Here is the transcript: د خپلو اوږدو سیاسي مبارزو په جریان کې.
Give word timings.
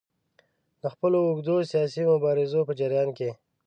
د 0.81 0.83
خپلو 0.93 1.17
اوږدو 1.27 1.55
سیاسي 1.71 2.03
مبارزو 2.11 2.61
په 2.67 2.73
جریان 2.79 3.09
کې. 3.17 3.29